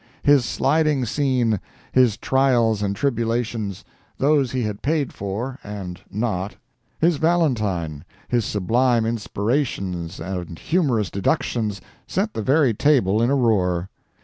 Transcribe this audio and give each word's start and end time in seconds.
His 0.23 0.45
sliding 0.45 1.05
scene; 1.05 1.59
his 1.91 2.17
trials 2.17 2.81
and 2.81 2.95
tribulations; 2.95 3.85
those 4.17 4.51
he 4.51 4.63
had 4.63 4.81
paid 4.81 5.13
for—and 5.13 6.01
not; 6.09 6.55
his 6.99 7.17
valentine; 7.17 8.03
his 8.27 8.43
sublime 8.43 9.05
inspirations 9.05 10.19
and 10.19 10.57
humorous 10.57 11.11
deductions 11.11 11.81
set 12.07 12.33
the 12.33 12.41
very 12.41 12.73
table 12.73 13.21
in 13.21 13.29
a 13.29 13.35
roar. 13.35 13.91